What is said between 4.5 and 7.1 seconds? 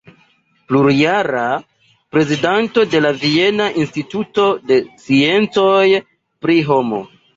de Sciencoj pri Homo.